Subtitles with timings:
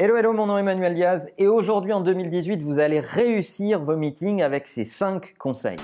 [0.00, 3.96] Hello, hello, mon nom est Emmanuel Diaz et aujourd'hui en 2018, vous allez réussir vos
[3.96, 5.80] meetings avec ces 5 conseils.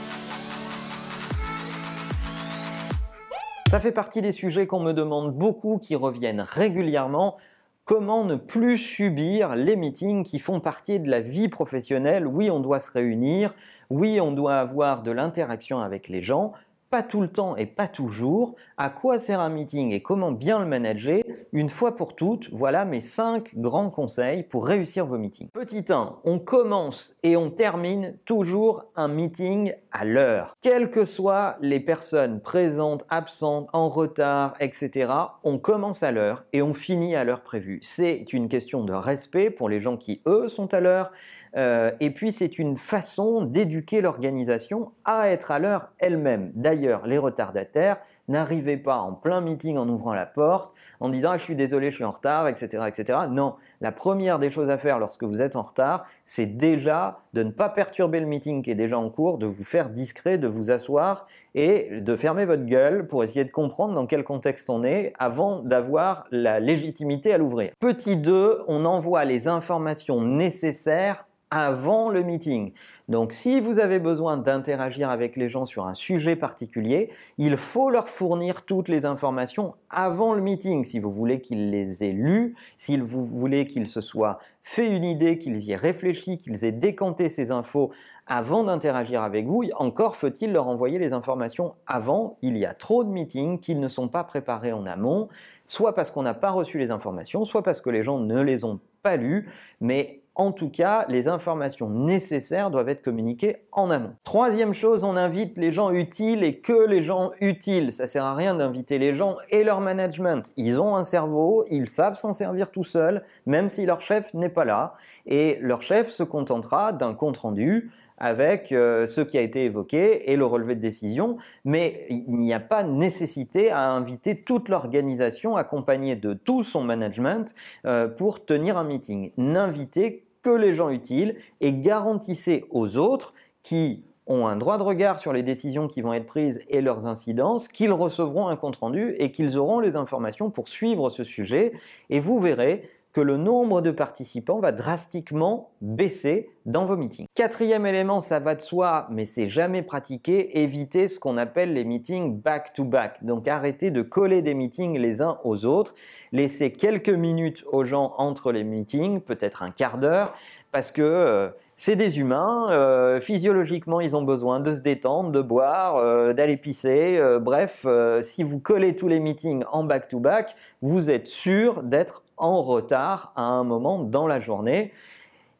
[3.69, 7.38] Ça fait partie des sujets qu'on me demande beaucoup, qui reviennent régulièrement.
[7.87, 12.29] Comment ne plus subir les meetings qui font partie de la vie professionnelle?
[12.29, 13.53] Oui, on doit se réunir.
[13.91, 16.53] Oui, on doit avoir de l'interaction avec les gens
[16.95, 20.61] pas tout le temps et pas toujours, à quoi sert un meeting et comment bien
[20.61, 21.23] le manager,
[21.55, 25.48] une fois pour toutes, voilà mes 5 grands conseils pour réussir vos meetings.
[25.50, 30.57] Petit 1, on commence et on termine toujours un meeting à l'heure.
[30.63, 35.12] Quelles que soient les personnes présentes, absentes, en retard, etc.,
[35.44, 37.78] on commence à l'heure et on finit à l'heure prévue.
[37.83, 41.12] C'est une question de respect pour les gens qui, eux, sont à l'heure.
[41.56, 46.50] Euh, et puis c'est une façon d'éduquer l'organisation à être à l'heure elle-même.
[46.55, 51.39] D'ailleurs, les retardataires, n'arrivez pas en plein meeting en ouvrant la porte, en disant ah,
[51.39, 53.19] je suis désolé, je suis en retard, etc., etc.
[53.28, 57.42] Non, la première des choses à faire lorsque vous êtes en retard, c'est déjà de
[57.42, 60.48] ne pas perturber le meeting qui est déjà en cours, de vous faire discret, de
[60.48, 64.82] vous asseoir et de fermer votre gueule pour essayer de comprendre dans quel contexte on
[64.84, 67.72] est avant d'avoir la légitimité à l'ouvrir.
[67.78, 72.72] Petit 2, on envoie les informations nécessaires avant le meeting.
[73.08, 77.91] Donc si vous avez besoin d'interagir avec les gens sur un sujet particulier, il faut
[77.91, 82.56] leur fournir toutes les informations avant le meeting si vous voulez qu'ils les aient lues,
[82.77, 86.72] si vous voulez qu'ils se soient fait une idée, qu'ils y aient réfléchi, qu'ils aient
[86.72, 87.92] décanté ces infos
[88.27, 89.62] avant d'interagir avec vous.
[89.77, 92.36] Encore faut-il leur envoyer les informations avant.
[92.42, 95.28] Il y a trop de meetings qu'ils ne sont pas préparés en amont,
[95.66, 98.64] soit parce qu'on n'a pas reçu les informations, soit parce que les gens ne les
[98.64, 104.14] ont pas lues, mais en tout cas, les informations nécessaires doivent être communiquées en amont.
[104.24, 107.92] Troisième chose, on invite les gens utiles et que les gens utiles.
[107.92, 110.52] Ça sert à rien d'inviter les gens et leur management.
[110.56, 114.48] Ils ont un cerveau, ils savent s'en servir tout seuls, même si leur chef n'est
[114.48, 114.94] pas là.
[115.26, 120.30] Et leur chef se contentera d'un compte rendu avec euh, ce qui a été évoqué
[120.30, 125.56] et le relevé de décision, mais il n'y a pas nécessité à inviter toute l'organisation
[125.56, 127.54] accompagnée de tout son management
[127.86, 129.32] euh, pour tenir un meeting.
[129.36, 135.20] N'invitez que les gens utiles et garantissez aux autres qui ont un droit de regard
[135.20, 139.32] sur les décisions qui vont être prises et leurs incidences, qu'ils recevront un compte-rendu et
[139.32, 141.72] qu'ils auront les informations pour suivre ce sujet.
[142.10, 147.26] Et vous verrez que le nombre de participants va drastiquement baisser dans vos meetings.
[147.34, 151.84] Quatrième élément, ça va de soi, mais c'est jamais pratiqué, évitez ce qu'on appelle les
[151.84, 153.24] meetings back-to-back.
[153.24, 155.94] Donc arrêtez de coller des meetings les uns aux autres.
[156.32, 160.34] Laissez quelques minutes aux gens entre les meetings, peut-être un quart d'heure,
[160.72, 165.41] parce que euh, c'est des humains, euh, physiologiquement ils ont besoin de se détendre, de
[165.41, 167.86] boire, euh, d'aller pisser, bref,
[168.22, 173.33] si vous collez tous les meetings en back-to-back, -back, vous êtes sûr d'être en retard
[173.37, 174.93] à un moment dans la journée.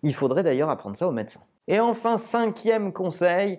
[0.03, 1.41] Il faudrait d'ailleurs apprendre ça aux médecins.
[1.67, 3.59] Et enfin, cinquième conseil,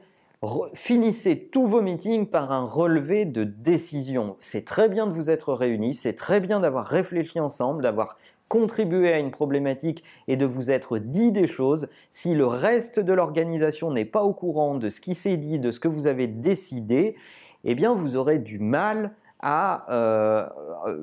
[0.74, 4.38] finissez tous vos meetings par un relevé de décision.
[4.42, 8.18] C'est très bien de vous être réunis, c'est très bien d'avoir réfléchi ensemble, d'avoir
[8.48, 11.88] contribué à une problématique et de vous être dit des choses.
[12.12, 15.72] Si le reste de l'organisation n'est pas au courant de ce qui s'est dit, de
[15.72, 17.16] ce que vous avez décidé,
[17.64, 20.48] eh bien vous aurez du mal à euh,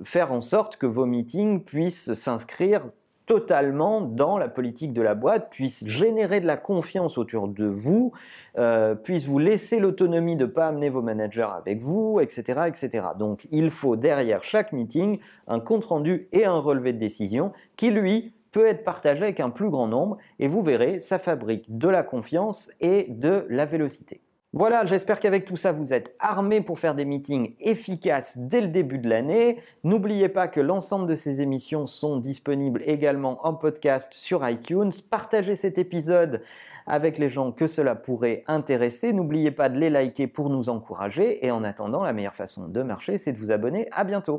[0.05, 2.83] faire en sorte que vos meetings puissent s'inscrire
[3.27, 8.13] totalement dans la politique de la boîte, puissent générer de la confiance autour de vous,
[8.59, 13.07] euh, puissent vous laisser l'autonomie de ne pas amener vos managers avec vous, etc., etc.
[13.19, 18.35] Donc il faut derrière chaque meeting un compte-rendu et un relevé de décision qui, lui,
[18.51, 22.03] peut être partagé avec un plus grand nombre et vous verrez, ça fabrique de la
[22.03, 24.21] confiance et de la vélocité.
[24.55, 28.69] Voilà, j'espère qu'avec tout ça, vous êtes armés pour faire des meetings efficaces dès le
[28.69, 29.59] début de l'année.
[29.83, 34.91] N'oubliez pas que l'ensemble de ces émissions sont disponibles également en podcast sur iTunes.
[35.11, 36.43] Partagez cet épisode
[36.87, 39.15] avec les gens que cela pourrait intéresser.
[39.15, 41.47] N'oubliez pas de les liker pour nous encourager.
[41.47, 43.89] Et en attendant, la meilleure façon de marcher, c'est de vous abonner.
[43.91, 44.39] À bientôt.